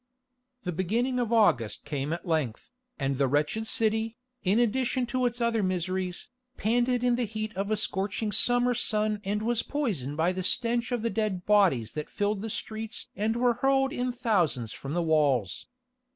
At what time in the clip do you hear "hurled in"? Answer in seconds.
13.61-14.11